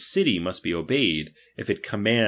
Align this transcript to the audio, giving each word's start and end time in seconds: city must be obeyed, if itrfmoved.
city 0.01 0.39
must 0.39 0.63
be 0.63 0.73
obeyed, 0.73 1.31
if 1.57 1.67
itrfmoved. 1.67 2.19